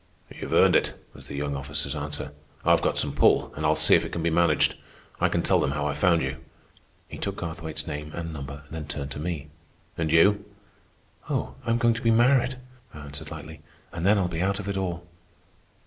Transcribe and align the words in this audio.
"You've 0.33 0.51
earned 0.53 0.75
it," 0.75 0.95
was 1.13 1.27
the 1.27 1.35
young 1.35 1.55
officer's 1.55 1.95
answer. 1.95 2.31
"I've 2.65 2.81
got 2.81 2.97
some 2.97 3.13
pull, 3.13 3.53
and 3.55 3.63
I'll 3.63 3.75
see 3.75 3.93
if 3.93 4.03
it 4.03 4.11
can 4.11 4.23
be 4.23 4.31
managed. 4.31 4.73
I 5.19 5.29
can 5.29 5.43
tell 5.43 5.59
them 5.59 5.73
how 5.73 5.85
I 5.85 5.93
found 5.93 6.23
you." 6.23 6.37
He 7.07 7.19
took 7.19 7.35
Garthwaite's 7.35 7.85
name 7.85 8.11
and 8.15 8.33
number, 8.33 8.63
then 8.71 8.87
turned 8.87 9.11
to 9.11 9.19
me. 9.19 9.51
"And 9.99 10.11
you?" 10.11 10.43
"Oh, 11.29 11.53
I'm 11.67 11.77
going 11.77 11.93
to 11.93 12.01
be 12.01 12.09
married," 12.09 12.57
I 12.95 13.01
answered 13.01 13.29
lightly, 13.29 13.61
"and 13.93 14.03
then 14.03 14.17
I'll 14.17 14.27
be 14.27 14.41
out 14.41 14.57
of 14.59 14.67
it 14.67 14.75
all." 14.75 15.05